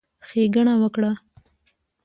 [0.27, 1.11] ښېګڼه وکړه،